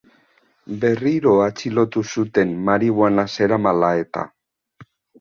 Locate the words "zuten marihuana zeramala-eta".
2.15-4.29